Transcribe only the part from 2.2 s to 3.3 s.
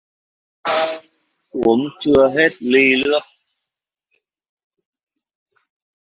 hết ly nước